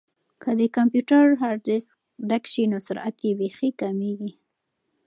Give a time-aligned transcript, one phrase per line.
[0.41, 1.89] که د کمپیوټر هارډیسک
[2.29, 4.31] ډک شي نو سرعت یې بیخي کمیږي.